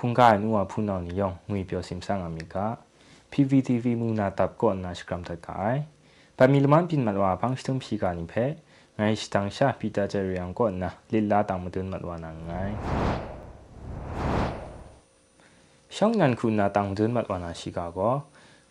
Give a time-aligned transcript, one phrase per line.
[0.00, 2.66] คุงกายนัวพูนอนิยองงุยเปียวซิมซังอามิกา
[3.32, 5.76] PVTV มูนาตับก่อนนาสกรัมตัดกาย
[6.36, 8.34] ปามิลมันปินมัดว่าพังสตุมพีกานิเพ
[8.96, 12.52] ไงสตังชาปีตาเจริยังก่อนนะลิลลาตังมดุนมัดว่านังไง
[15.96, 17.98] ช่องนั้นคุณนาตังมดุนมัดว่านาชิกาโก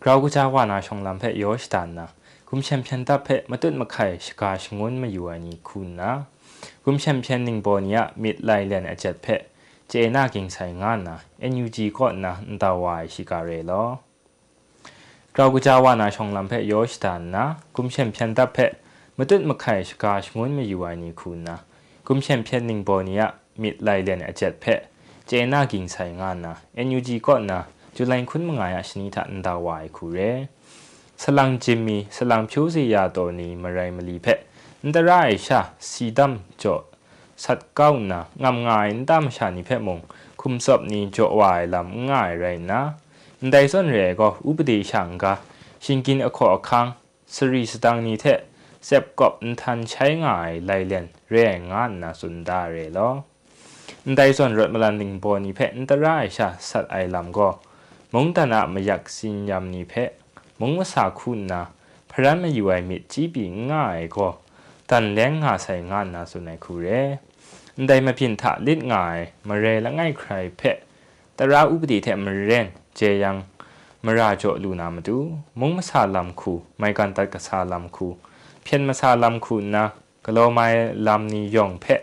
[0.04, 2.08] เราก็จะว่านาช่องลำเพยอชตันนะ
[2.48, 6.12] กุมแชมเปี้ยนตับเพมาตุนมาไข่ชกาชงวนมาอยู่อันนี้คุณนะ
[6.84, 9.28] กุมแชมเปี้ยนนิงโบเนียมิดไลเลนอเจ็ดเพ
[9.94, 11.18] เจน่ากิงใส่งานนะ
[11.52, 13.84] NUG ก็นะนตาวายชิกาเรลอ
[15.36, 18.58] เราก็จะว่านาช่องลำเพยอชตันนะกุมแชมเปี้ยนตัเพ
[19.18, 21.58] มาตุนมาไข่ชกาชงวนมาอยู่อันนี้คุณนะ
[22.08, 23.24] กุมแชมเปี้ยนนิงโบเนีย
[23.62, 24.66] มิดไลเลนอเจ็ดเพ
[25.28, 26.54] เจน่ากิงใส่งานนะ
[26.86, 27.60] NUG ก็นะ
[27.96, 30.20] จุลัยคุณมงายชนิดอันตาวายคูเร
[31.22, 34.40] สลังจิมมีสลังผิวสียาตัวนี้มาไรมาลีเพะ
[34.84, 36.91] อันตรายชาสีดำจ่อ
[37.44, 40.00] สัตเก้านะงามง่ายนตามชานิเพมง
[40.42, 42.82] คุมศพนี้จ่อวายลำง่ายไรนะ
[43.40, 45.34] อันส่วนเรก็อุปติฉังกะ
[45.84, 46.86] ชิงกินอขอคัง
[47.36, 48.40] สรีสตังนี้เทะ
[48.86, 53.10] เสพกบอันทันใช้ง่ายไลเลนเรงงานนะสุนดาเรลอ
[54.06, 57.50] อันส่วนรถมาลันดิงโบนี้เพอันตรายชาสัตไอลำก็
[58.14, 60.10] มงตานะมาอยากสินยำนี้เพะ
[60.60, 61.62] มงมาสาคุณนะ
[62.12, 64.28] พระมาอยู่ไอมิดจีบีง่ายก็
[64.90, 66.88] ตันแรงงาใส่งานนะสุนัยคูเร
[67.89, 69.19] ได้มาพินถาลิดง่าย
[69.49, 70.77] มาเรและง่ายใครเพะ
[71.35, 73.37] แต่ราอุปติเทมาเรนเจยัง
[74.05, 75.19] มาราโจลูนามาดู
[75.61, 78.09] มงมาสาลำคูไม่กันตัดกษาลำคู
[78.63, 79.85] เพียนมาสาลำคูนะ
[80.25, 80.67] กะโลไม่
[81.07, 82.01] ลำนิยองเพะ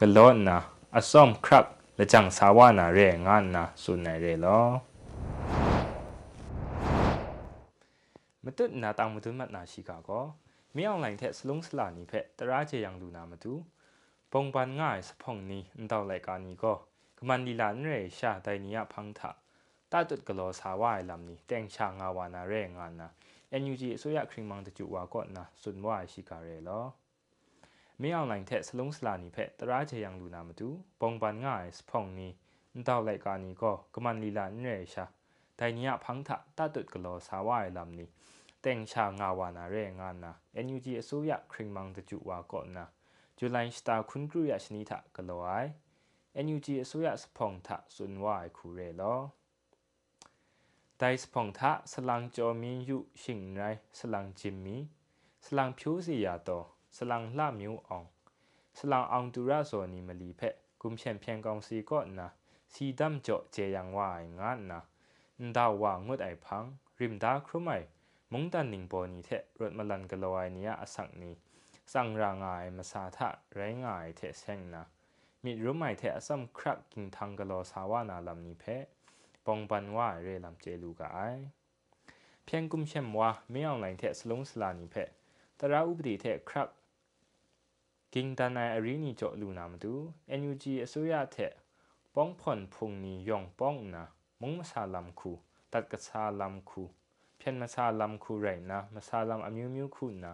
[0.00, 0.58] กะโลนะ
[0.94, 1.64] อสอมครับ
[1.96, 4.60] และจังสาวานาเรงานนะสุนัยเรลอ
[8.44, 10.24] မတုနာတောင်မတုမတ်နာရှိကကော
[10.74, 13.52] မင်းအောင်လိုင်းတဲ့စလုံးစလာနီဖက်တရာချေယံလူနာမတူ
[14.35, 16.77] ပုံပန်ငါစဖုန်နီအန်တောက်လိုက်ကာနီကို
[17.19, 19.29] ကမန်ဒီလာနရေရှာတိုင်နီယဖန်းသာ
[19.91, 23.07] တာတုတ်ကလောဆာဝိုင်လမ်နီတန်ချာငါဝါနာရဲငါနာ
[23.61, 26.85] NUG အစိုးရခရင်မောင်တကျူဝါကော့နာစွန်ဝါရှိကာရဲလော
[28.01, 30.67] မင်းအွန်လိုင်းထက်စလုံးစလာနီဖက်တရာချေယံလူနာမတူ
[31.01, 32.27] ပုံပန်ငါစဖုန်နီ
[32.71, 35.05] အန်တောက်လိုက်ကာနီကိုကမန်ဒီလာနရေရှာ
[35.59, 38.05] တိုင်နီယဖန်းသာတာတုတ်ကလောဆာဝိုင်လမ်နီ
[38.63, 40.31] တန်ချာငါဝါနာရဲငါနာ
[40.65, 42.85] NUG အစိုးရခရင်မောင်တကျူဝါကော့နာ
[43.43, 45.65] จุลัยสตาคุณกรุยชนิทะกลอย
[46.45, 49.15] NUG อสุยะสพงทะสุนวายคูเรลอ
[50.97, 53.61] ไดสพงทะสลังจอมียุชิงไร
[53.99, 54.77] สลังจิมมี
[55.45, 56.49] สลังผิวสียาโต
[56.97, 58.03] สลังล่ามิวออง
[58.77, 60.41] สลังองตุระโซนีมลีเพ
[60.81, 62.29] กุมเชนเพียงกองสีก่อนนะ
[62.73, 64.81] สีดำโจเจยังวายงานนะ
[65.57, 66.63] ดาววางงดไอพัง
[66.99, 67.69] ริมดาครุ่มไม
[68.31, 69.29] มงตันนิงโปนีเท
[69.59, 71.31] รถมาลันกลอยเนียอสังนี
[71.95, 74.83] สังรางายมาสาทะไรงายเทเซงนะ
[75.43, 78.65] มีรู้ไหมเทอสัมครักกิงทังกลสาวานาลำนี้เพ
[79.45, 81.17] ปองปันว่าเรลำเจลูกไอ
[82.45, 84.95] เพียงกุมเชมว่าไม่เอาไหลเทสลงสลานีเพ
[85.59, 86.67] ตราอุปติเทครับ
[88.13, 89.93] กิงตานายอรินีโจลูนามดู
[90.39, 91.37] NUG อสุยาเท
[92.15, 94.03] ป้องผ่อนพงนียองป้องนะ
[94.41, 95.31] มงมาซาลำคู
[95.71, 96.83] ตัดกระซาลำคู
[97.37, 100.33] เพียนมาซาลัมคูไรนะมาซาลัมอามิวมิวคูนะ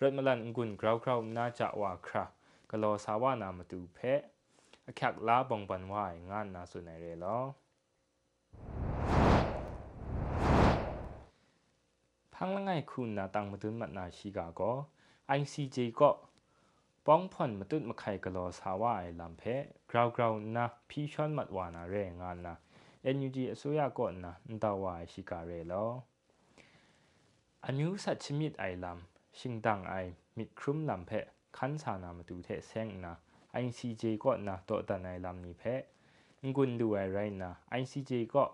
[0.00, 2.24] รถมาลันกุนกราวกราวน่าจะว่าครา
[2.70, 4.20] กะโลสาวานามาตูเพะ
[4.86, 7.38] อคักลาบองบันวายงานนาสุนัยเรลอ
[12.34, 14.60] พังละไงคุณนาตังมาตุนมัดนาชิกาโก
[15.38, 16.10] ICJ ก็
[17.06, 22.54] ป้องผ่อนมาตุนมาไข่กะโลสาวาไอลำเพะกราวกราวนะพี่ชอนมัดวานาเรงานนะ
[23.14, 25.84] NUG อสุยาก่อนนะนตาวายชิกาเรลอ
[27.64, 29.94] อันยูสัตชมิดไอลำ ชิงตังไอ
[30.36, 31.26] มิดครุมลำเพะ
[31.56, 33.14] ขันสานามาดูเทเซงนะ
[33.52, 35.82] ไอซีเจก็นะโตตันไอลำนี้เพะ
[36.56, 38.44] งุนดูไอไรนะไอซีเจก็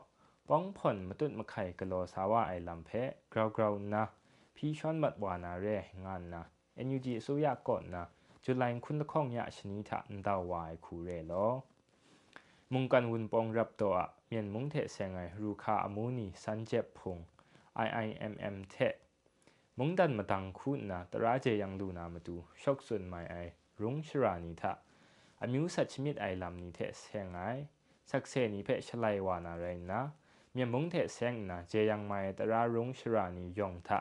[0.49, 4.05] ป้องผ่อนมาตุดมาไข่กะโลสาวาไอลำเพะกราวกราวนะ
[4.57, 5.67] พี่ชอนมัดวานาเร
[6.05, 6.43] งานนะ
[6.75, 8.05] เอ็นยูจีสุยาก่อนนะ
[8.45, 11.47] จุดไลน์คุณตะข้องยาชนิดะนดาวายคูเรลอ
[12.73, 13.95] มุงกันวุนปองรับตัว
[14.27, 17.19] เมียนมุงเทเซงไอรูคาอมูนีสันเจ็บพง
[17.87, 18.77] IIMM เท
[19.80, 23.36] มงดันมาตังคุณนะตราเจยังดูนามาดูชกส่วนไม่ไอ
[23.82, 24.74] รุงชรานิทะ
[25.42, 27.42] อามิวสัชมิดไอลำนี้เทเซงไอ
[28.12, 30.02] สักเซนิเพชลัยวานาไรนะ
[30.54, 34.00] เมียนมงเทเซงนะเจยังไม่ตรารุงชรานิยองทะ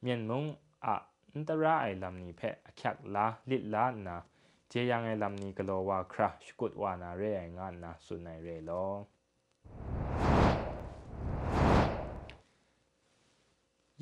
[0.00, 0.44] เมียนมง
[0.84, 0.96] อะ
[1.32, 4.18] อันตราไอลำนี้เพอคักลาลิลานะ
[4.68, 7.22] เจยังไอลำนี้กโลวาคราชกุดวานาเร
[7.58, 8.72] งานนะสุนัยเรโล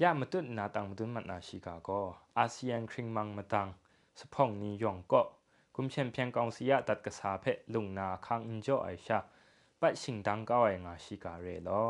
[0.02, 1.90] ยามาตุนนาตังมาตุนมันนาชิกาโก
[2.38, 3.68] อาเซียนคริงมังมาตัง
[4.20, 5.22] สพองนียองก็
[5.76, 9.20] กุมเชมเพียงกองสิยาตัดกษาเพลุงนาคังอินโจไอชา
[9.80, 11.84] ปัดชิงดังก้าวไองาชิกาเรลอ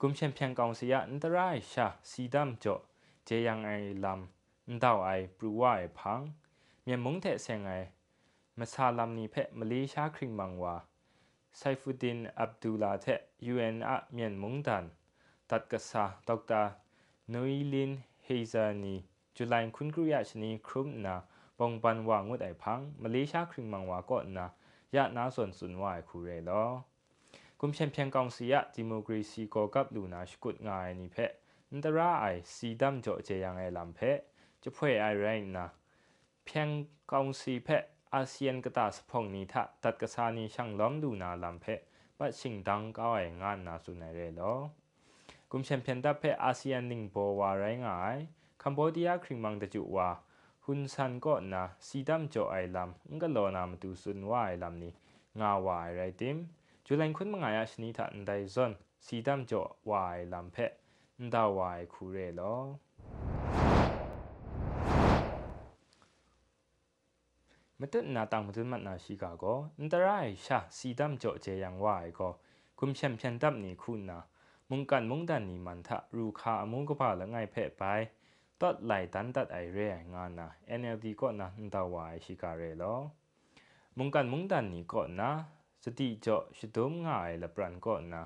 [0.00, 2.76] กุมเชมเพียงกองเสียอันตรายชาสีดำจ่อ
[3.24, 3.70] เจยังไอ
[4.04, 6.20] ลำอันดาวไอปรูว่าไอพัง
[6.82, 7.72] เมียมุงเทเซงไอ
[8.58, 10.74] มาซาลำนี้เพะมาเลชาคริงมังวา
[11.58, 13.06] ไซฟุดินอับดุลลาเท
[13.46, 14.84] ยูเอ็นอะเมียนมุงดัน
[15.50, 16.62] ตัดกษาดอกตา
[17.30, 17.90] โนอิลิน
[18.24, 18.94] เฮซานี
[19.36, 21.16] จุลัยคุณครูยาชนีครุมนา
[21.58, 24.46] ปองปันวางงดไอพังมาเลชาคริงมังวาก็นา
[24.94, 26.64] ยะนาส่วนสุนวายคูเรลอ
[27.60, 31.32] กุมเชมเพียงกองเสียดิโมกรีซีก็กับลูนาชกุดงายนี่เพะ
[31.70, 32.24] อันตราไอ
[32.54, 34.18] สีดำจ่อเจียงไอลำเพะ
[34.62, 35.26] จะพ่วยไอไร
[35.56, 35.66] นะ
[36.44, 36.68] เพียง
[37.12, 37.82] กองสีเพะ
[38.14, 41.80] อาเซียนกตาสพงนี้ทะตัดกษานีช่างล้อมดูนาลำเพะ
[42.18, 44.52] ปัดชิงดังก้าวไองานนาสุนเรลอ
[45.50, 48.18] กุมเชมเพียนดับเพะอาเซียนนิงโบวาไรงาย
[48.62, 50.08] คัมโบเดียคริงมังตะจุวา
[50.64, 54.92] หุนซันก็นะสีดำจ่อไอลำงก็โลนามตูสุนว่าไอลำนี้
[55.40, 56.36] งาวายไรติม
[56.86, 58.72] จุลังคุณมงายชนิทันไดซอน
[59.06, 60.72] สีดำจ่อวายลำเพะ
[61.20, 62.56] นดาวายคูเรลอ
[67.80, 72.28] မတနာတံမတမနာရှိကကောအန်တရိုင်ရှာစီဒမ်ကြောเจยังว่าไอก็
[72.78, 73.26] คุมเชมเพี
[74.69, 77.83] มุงกันมุงดันนี่มันทะรูคามุงก็พาละไงเพะไป
[78.61, 79.79] ตอดไหลตันตัดไอเร
[80.13, 80.49] งานนะ
[80.79, 82.95] NLD ก็นะนตาวายชิกาเรลอ
[83.97, 85.31] มุงกันมุงดันนี่ก็นะ
[85.83, 88.23] สติเจ่อชิดมง่ายละปรันก็นะ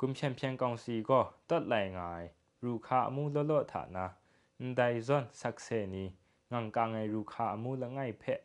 [0.00, 1.20] กุมเชมเพียงกองซีก็
[1.50, 2.22] ตอดไหลง่าย
[2.64, 4.06] รูคามุงโลโลถานะ
[4.60, 6.04] นไดซอนสักเซนี
[6.52, 8.40] งังกางไอรูคามุละไงเพะ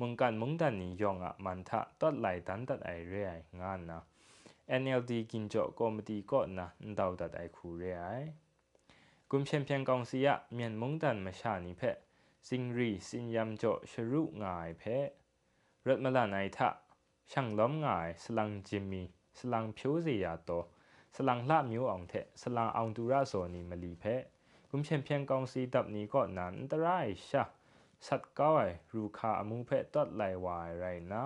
[0.00, 4.02] มึงกันมึงดันนี่ยองอะมันทะตัดไหลตันตัดไอเรียงานนะ
[4.81, 6.67] NLD กินโจกอมตีก็นะ
[6.99, 7.99] ดาวตัดไอคูเรีย
[9.29, 11.97] กุมเชมเพียงกองเสียเมียนมึงดันมาชานิเพะ
[12.47, 15.07] สิงรีสินยำโจชรุงายเพะ
[15.87, 16.69] รถมาลาไนทะ
[17.31, 19.03] ช่างล้อมงายสลังจิมมี
[19.37, 20.51] สลังผิวเสียโต
[21.15, 24.23] สลังลามิวอ่องเทสลังอ่องดูราโซนีมาลีเพะ
[24.69, 27.43] กุมเชมเพียงกองสีดับนี้ก็นั้นอันตรายชะ
[28.07, 31.23] สัตก้อยรูคาอมุเพตัดไหลวายไรนะ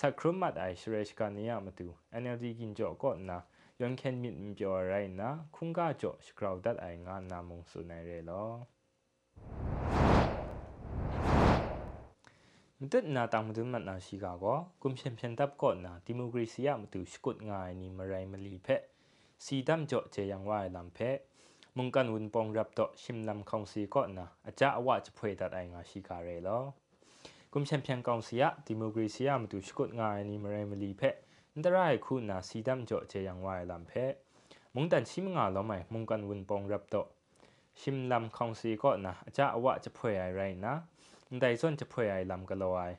[0.00, 1.86] สักครุมมัดไอชเรชกานียมาตู
[2.22, 3.38] NLD กินโจก็นะ
[3.80, 8.44] ยอนเคนมิดมิจอไรนะคุงกาโจสกราวดัดไองานนามงสุนัยเรลอ
[12.78, 18.68] มตึดนาตังมตุมันนาชิกาก็กุมเชมเพียนตับก็นะดิโมกรีซียมาตูสกุดงายนี่มาไรมาลีเพ
[19.44, 20.98] สีดำโจเจยังวายลำเพ
[21.76, 26.85] มุงกันวุนปองรับโตชิมลำคองซีก็นะอาจจะว่าจะพวยตัดไองาชิกาเรลอกุมแชม
[27.57, 31.01] ุมเปียนกองเสียดิโมกรีเซียมาดูสกุดงายนี่มาเรมลีเพ
[31.53, 33.93] อันตรายคุณนะสีดำโจเจยังวายลำเพ
[34.75, 36.95] มุงดันชิมงาล้อไหมมุงกันวุนปองรับโต
[37.79, 40.73] ชิมลำคองซีก็นะอาจจะว่าจะเพวยอะไรนะ
[41.39, 42.91] แต่ส่วนจะเพวยไอลำกันลอย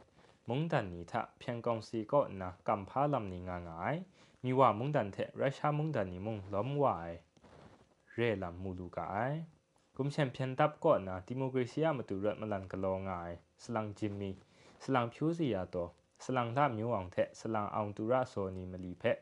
[0.48, 3.94] มุงดันนี่ถ้าเพียงกองซีก็นะกำพาลำนี่งางาย
[4.44, 7.10] มีว่ามุงดันเทราชามุงดันนี่มุงล้อมวาย
[8.14, 9.32] เรลำมูลูกาย
[9.96, 12.94] กุมเชมเพียนตับก่อนะดิโมกรีเซียมาตุรัตมาลันกะลอ
[13.28, 13.30] ย
[13.62, 14.47] สลังจิมมี่
[14.83, 15.75] สลังพิวซียาโต
[16.23, 19.17] สลังลาမျိုးအောင်တဲ့စလန်အောင်တူရဆိုနီမလီဖက်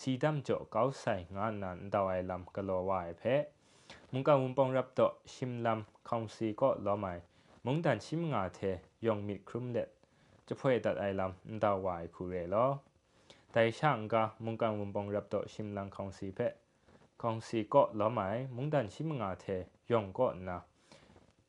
[0.00, 3.42] စီဒမ်ကြောကောက်ဆိုင်ငါနန်ဒဝိုင်လမ်ကလောဝိုင်ဖက်
[4.12, 7.22] မုန်ကဝွန်ပောင်ရပ်တော့ရှမ်လမ်ခေါင်စီก็လောမိုင်
[7.64, 9.88] မုန်တန်ชิมငါတဲ့ယုံမီခရုမ်လက်
[10.46, 12.66] จะพ่อตัดไอลำดาวายคูเรลอ
[13.52, 16.52] แต่ช่างกะมุงกันวุนปองรับต่อชิมลังของสีเพะ
[17.22, 19.44] ของสีก็ล้อหมายมุงดันชิมงาเท
[19.90, 20.58] ยองก็นะ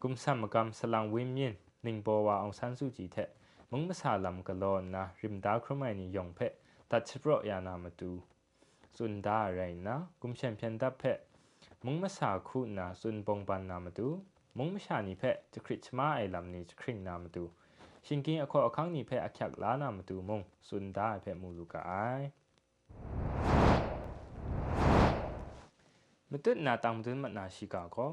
[0.02, 1.54] กุมสัมกรรมสลังวิมยิน
[1.86, 3.39] นิงโบวาองซันสุจีเทมุงมาซาลำกะ
[3.73, 6.53] မုံမဆာလမ်ကလောနာရင်ဒါခရမိုင်နီယောင်ဖက်
[6.91, 8.11] တတ်ချပရယာနာမတူ
[8.97, 11.19] စွန်ဒါရိုင်နာကုမ်ချန်ပြန်တပ်ဖက်
[11.85, 14.07] မုံမဆာခုနာစွန်ပုံပန်နာမတူ
[14.59, 17.43] မုံမရှာနီဖက်ချခရစ်ချမအိုင်လမ်နီချခရင်နာမတူ
[18.07, 22.27] ရှင်ကင်းအခေါ်အခန်းနီဖက်အခက်လာနာမတူမုံစွန်ဒါဖက်မူလူကအိုင်
[26.31, 28.13] မတုနာတမ်ဒွန်းမနာရှိကာကော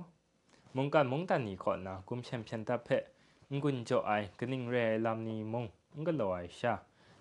[0.75, 3.03] မုံကန်မုံတန်နီခေါ်နာကုမ်ချန်ပြန်တပ်ဖက်
[3.51, 4.75] งุนจ่อไอกนิ่งเร
[5.05, 5.65] ลำนี้มง
[5.99, 6.73] งก็ลอยชา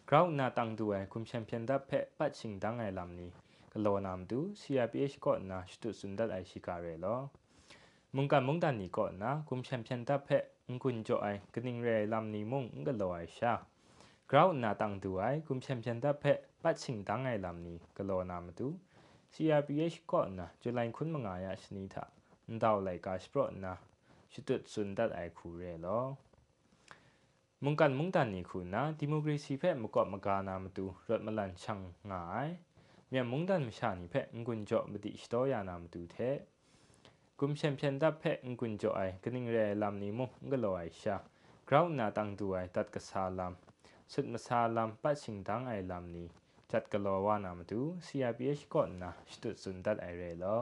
[0.09, 3.31] คราวนาตังดูไอคุมแชมเปี้ยนดับเพะปัดชิงดังไอลำนี้
[3.73, 7.17] ก็ลอนามดู CIPH ก็นะชุดสุนดัดไอชิการเรลอ
[8.15, 10.45] มึงกันมึงดันนี่ก็นะคุมแชมเปี้ยนดับเพะ
[10.83, 13.53] งุนจ่อไอกนิ่งเรลำนี้มงงก็ลอยชา
[14.31, 18.69] คราวนาตังดูไอคุมแชมเปี้ยนดับเพะปัดชิงดังไอลำนี้ก็ลอนามดู
[19.35, 22.05] CRPH ก่อนนะจุลัยคุณมงายาชนิดะ
[22.51, 23.75] นดาวไหลกาสปรนะ
[24.39, 25.99] ชุดสุนดัดไอคูเรลอ
[27.65, 32.49] มุงกันมุงตันนี่คุณนะดิโมกรีซีเพ่มกอบมกานามาตูรถมาลันช่างง่าย
[33.09, 36.17] เมียมุงดันมชานี่เพ่งกุนจ่อมติสโตยานามาตูเท
[37.39, 41.17] กุมเชมเพนดับเพ่งกุนจ่อไอกนิ่งเรลำนี้มุงกลอยชา
[41.69, 46.29] กราวนาตังดูไอตัดกษาลำสุดมาซาลำปัดชิงดังไอลำนี้
[46.73, 50.57] จัดกลอวานามาดู CRPH ก็นะสตุดสุนดัดไอเรลอ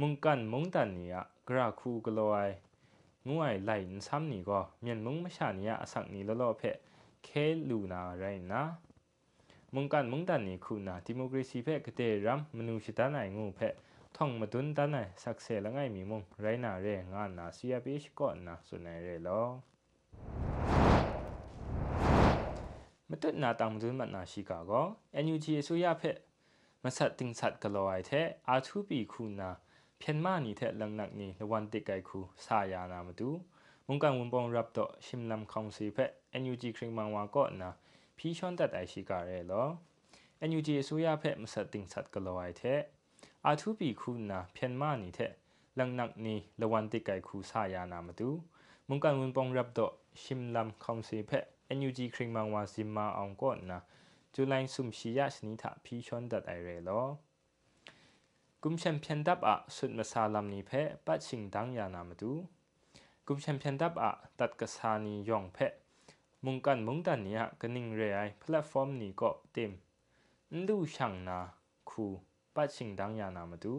[0.00, 2.37] มุงกันมุงตันนี่อะ กราคูกะลอไอ
[3.29, 6.77] ငွိုင်လိုက်စမ်းနီကိုမြန်မုံမရှာနီယအဆက်နီလောလောဖက်
[7.27, 8.61] ခဲလူနာရိုင်းနာ
[9.73, 13.73] မုန်ကန်မုန်တန်နီခုနာဒီမိုကရေစီဖက်ကတဲ့ရမ်မနုရှိတနိုင်ငုဖက်
[14.15, 19.41] ท่องมาดุนตันไหนสักเสละไงมีมงไรนาเรงานนาเสียบิชก่อนนะสุนัยเรลอ
[23.09, 24.85] မတက်နာတောင်ဒွန်းမနာရှိကာကော
[25.25, 26.17] NUG အစိုးရဖက်
[26.83, 28.27] မဆက်တင်ဆက်ကလောအိုက်တဲ့
[29.99, 33.29] R2P ခုနာ偏มานี่เทลังนักนี่ละวันติไกคูสายานามาดู
[33.87, 36.11] มุงกังวุนปองรับต่อชิมลำคองสีเพะ
[36.41, 37.71] NUG คริงมังวาก็นะ
[38.17, 39.63] พี่ชอนตัดไอชิกาเรลอ
[40.49, 42.61] NUG สุยาเพะมสัดติงสัดกลอยเท
[43.45, 45.19] อาทูปีคูนะเพียนมานี่เท
[45.79, 48.29] ลังนักนี่ละวันติไกคูสายานามาดู
[48.87, 49.87] มุงกังวุนปองรับต่อ
[50.23, 51.45] ชิมลำคองสีเพะ
[51.77, 53.79] NUG คริงมังวาซิมมาอองก็นะ
[54.33, 57.01] จุลัยสุมชียาสนิทะพี่ชอนตัดไอเรลอ
[58.64, 62.32] กุมแชมเปียนดับอะสุดมาซาลัมนีเพะปัดชิงดังยานามาดู
[63.26, 65.72] กุมแชมเปียนดับอะตัดกษานียองเพะ
[66.44, 69.72] มุงกันมุงดันนี่ยกันนิงเรไอแพลตฟอร์มนี้ก็เต็ม
[70.68, 71.38] ดูช่างนา
[71.90, 72.06] คู
[72.54, 73.74] ปัดชิงดังยานามาดู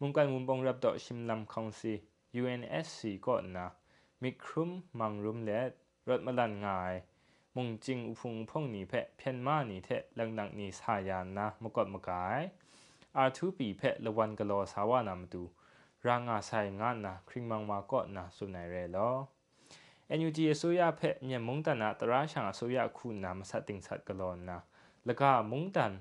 [0.00, 1.92] มุงกันมุงบงรับดอกชิมลำคองซี
[2.40, 3.66] UNSC ก็นะ
[4.22, 5.70] มิครุมมังรุมเลด
[6.08, 6.94] รถมาลันงาย
[7.56, 9.88] มุงจิงอุพุงพงนี้เพะเพียนมานี้เท
[10.18, 12.42] ลังดังนี้สายานนะมกดมกาย
[13.28, 15.42] R2P ဖက်လဝန်ကလောစာဝနာမတူ
[16.06, 19.14] ရာငါဆိုင်ငါနာခရင်မန်မာကော့နာဆုနိုင်ရဲလော
[20.18, 24.56] NUG အစိုးရဖက်မြမုံတနာတရာရှံအစိုးရခုနာမဆက်တင်ဆက်ကလောနာ
[25.08, 25.94] လကမုံတန်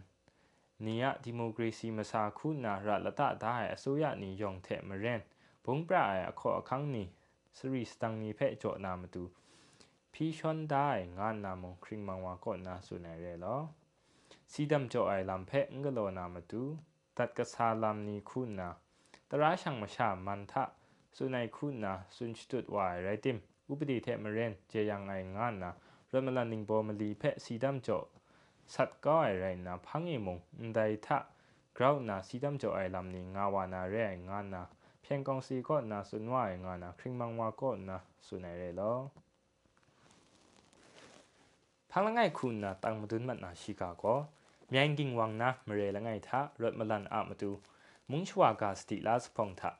[0.86, 5.22] နီယဒီမိုကရေစီမစာခုနာရလတဒါးအစိုးရနီယုံတဲ့မရင်
[5.66, 6.00] ဘုံပရ
[6.30, 7.04] အခေါ်အခန်းနီ
[7.58, 9.24] စရီစတန်နီဖက်ကြောနာမတူ
[10.14, 13.62] ဖီရှွန်ဒိုင်ငါနာမုံခရင်မန်ဝါကော့နာဆုနိုင်ရဲလော
[14.52, 16.62] စီဒမ်ကြောအိုင်လမ်ဖက်ငလောနာမတူ
[17.20, 18.70] ตัดกษาลำนี้คุณนะ
[19.30, 20.64] ตราช่างมาชามันทะ
[21.18, 25.72] สุนัยคุณนะสุนชุดวายไรติม อุปดีเทมเรนเจยังไงงานนะ
[26.12, 27.90] รถมลันนิงโบมลีเพสีดำโจ
[28.74, 30.38] สัตว์ก็อะไรนะพังเอมง
[30.76, 31.18] ได้ทะ
[31.78, 33.96] กราวนะสีดำโจไอลำนี้งาวานาเร
[34.30, 34.64] งานนะ
[35.02, 37.98] เพียงกองสีก็นะสุนวายงานนะคริงมังวาก็นะ
[38.28, 38.94] สุนัยเรลอ
[41.92, 43.46] พังละไงคุณนะตั้งมาดุนมันน
[44.72, 47.52] เลี้ยงกิงวังนะมเรละไงทะรถมลันอามาดู
[48.10, 49.72] มุงชวากาสติลาสพงทะ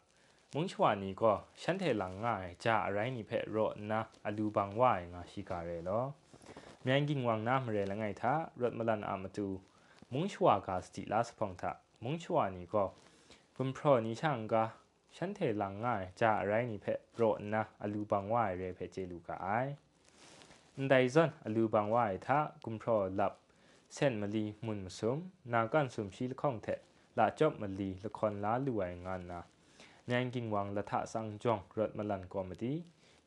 [0.54, 6.02] มุงชวานี้ก็ฉันเทหลังง่ายจะอะไรนี่เพรถนะอดูบางว่ายงาชิกาเรลอ
[6.84, 9.48] เลี้ยงกิงวังนะมเรละไงทะรถมลันอามาดู
[10.14, 11.72] มุงชวากาสติลาสพงทะ
[12.04, 12.84] มุงชวานี้ก็
[13.56, 14.66] คุณพรนี้ช่างกะ
[15.18, 16.88] ฉันเทหลังง่ายจะอะไรนี่เพ
[17.22, 19.48] รถนะอลูบางว่ายเรเพเจลูกาไอ
[20.90, 23.34] ไดซอนอลูบางว่ายทะกุมพรหลับ
[23.95, 25.19] เส้นมลีมุนมสม
[25.53, 26.81] นากันสุมชีลข้องเถะ
[27.19, 29.41] ละจบมลีละครล้าลวยงานนา
[30.07, 32.75] แนงกิงวังละทะสังจองรถมลันกอมดี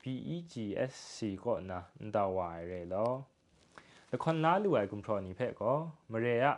[0.01, 1.79] PEGSC ก็นะ
[2.15, 3.08] ดาวายเรลอ
[4.12, 5.74] ละครล้าลวยกุมพรนีเพะก็
[6.12, 6.53] มเรยะ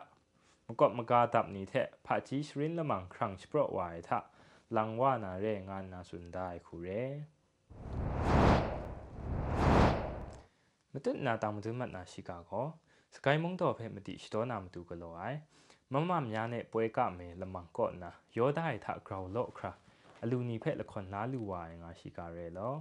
[0.68, 4.20] มกบมกาตับนี้เถะพระจีชรินละมังครั้งสปรวายทะ
[4.78, 6.90] ลังว่านาเรงานนาสุนได้คูเร
[10.92, 12.66] မတက်နာတောင်မတူမတ်နာရှိကာကော
[13.15, 15.39] စကိုင်းမုံတော်ဖဲမတိရှတော်နာမတူကလောအိုင်
[15.93, 19.71] မမများနဲ့ပွဲကမယ်လမန်ကော့နာယောဒိုင်ထဂရောလော့ခရာ
[20.23, 22.75] အလူနီဖက်လခွန်နာလူဝိုင်ငါရှိကြရဲလော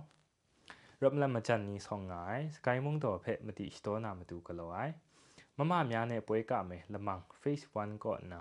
[1.01, 4.93] ရမလမချန်နီဆောင်ငိုင်စကိုင်းမုံတော်ဖက်မတိရှတော်နာမတူကလောအိုင်
[5.57, 8.39] မမများနဲ့ပွဲကမယ်လမန် face 1ကော့နာ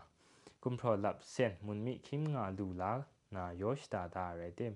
[0.62, 2.92] ကွန်ထရိုလပ်စန်မွန်မီခင်ငါလူလာ
[3.34, 4.74] နာယောရှတာဒါရဲတင်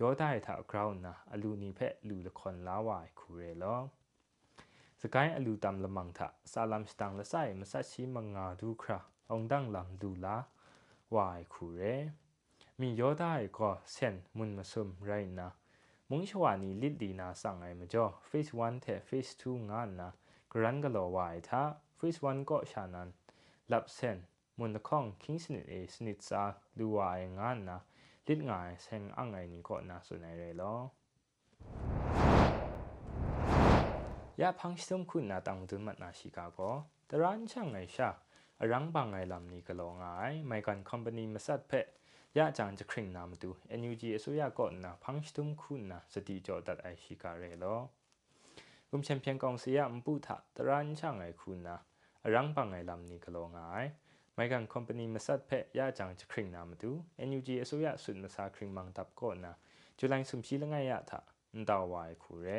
[0.00, 3.80] ယောဒိုင်ထဂရောင်းနာအလူနီဖက်လူလခွန်လာဝိုင်ခူရဲလော
[5.06, 8.98] စကိုင်းအလူတမ်လမန်သာဆာလမ်စတန်လဆိုင်မဆတ်ရှိမငါဒူခရာ
[9.30, 10.36] အောင်ဒန်းလမ်ဒူလာ
[11.14, 11.94] ဝိုင်ခူရဲ
[12.80, 15.48] မိယောဒါရေကောဆန်မွန်းမဆုမ်ရိုင်နာ
[16.10, 20.08] မုန်ချဝနီလစ်ဒီနာဆောင်ငိုင်မကျော် face 1ထဲ face 2ငါနာ
[20.52, 21.62] ဂရန်ဂလောဝိုင်သာ
[21.98, 23.08] face 1ကောရှာနန်
[23.70, 24.18] လပ်ဆန်
[24.58, 26.42] မွန်းခေါင်ကင်းစနစ်အေစနစ်စာ
[26.78, 27.76] လူဝိုင်ငါနာ
[28.26, 30.80] လစ်ငိုင်ဆန်အငိုင်နီကောနာဆုနိုင်ရဲလော
[34.36, 38.12] ya phangsum khunna tangdun matna shika ko taran chang ngai sha
[38.62, 41.82] arang ba ngai lam ni kalo ngai mai kan company masat phe
[42.34, 46.78] ya chang ja khring nam tu nuj asoya ko na phangsum khunna sati jo dat
[46.84, 47.74] ai shika re lo
[48.90, 51.74] gum champion kong sia mpu tha taran chang ngai khunna
[52.26, 53.86] arang ba ngai lam ni kalo ngai
[54.38, 56.90] မိုင်ကန်ကုမ္ပဏီမဆတ်ဖက်ရကြောင်ချခရင်နာမတူ
[57.28, 59.52] NUG အစိုးရဆွန်မစာခရင်မန်တပ်ကောနာ
[59.98, 61.18] ဂျူလိုင်ဆုံဖြီလငိုင်ရတာ
[61.52, 62.58] အန်တော်ဝိုင်ခူရဲ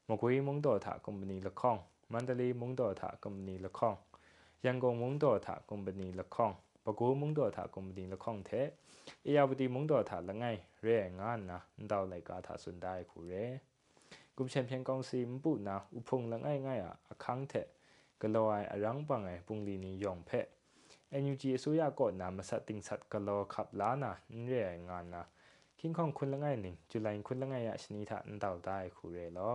[0.08, 1.76] มกุยมงโดถ้าคอมพานีละข้อง
[2.12, 3.94] มันเดลีมงโดถ้าคอมพานีละข้อง
[4.66, 6.52] ยังกงมงโดถ้าคอมพานีละข้อง
[6.84, 8.52] ปกูมงโดถ้าคอมพานีละข้องเท
[9.26, 10.88] อียาบดีมงโดถ้าละง่ายเร
[11.20, 11.58] งานนะ
[11.90, 13.44] ดาวไหลกาถาสุดได้คูเร่
[14.36, 17.66] กุมเชมเพียงกองซีมปุนะอุพงลังไง่ายอะคังเถะ
[18.20, 20.40] กลอยอรังปังไอปุงลีนิยองเพ่
[21.10, 25.22] เอ็นยูจีสุยาก่อนนะมาสัติงสัตกะลอขับล้านะนี่เรื่องงานนะ
[25.78, 29.52] คิงของคุณลังไงหนึ่งจุลัยคุณลังไงอะชนิดอันเดาได้คูเรลอ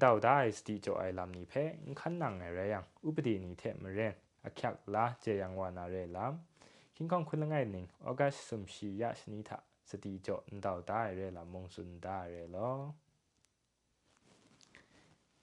[0.00, 1.64] เดาได้สติจไอลำนี้เพ่
[2.00, 9.50] ขันหนังอะไรยังอุปดีนี้เทมเรนอคักละเจยังวานาเรลำคิงของคุณลังไงหนึ่งออกัสสมชียะชนิด
[9.90, 12.70] สติจดเดาได้เรลำมงสุนได้เรลอ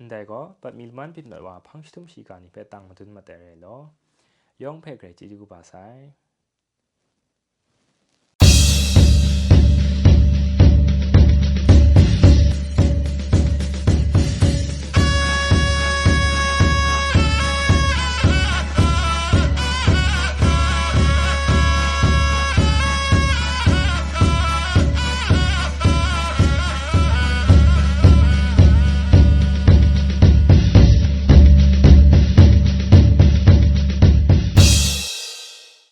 [0.02, 3.94] 인데거 but 밀만 빛 너와 팡시툼 시간이 배당 묻은 마테레로
[4.60, 6.12] 영 패그레 지지구 바사이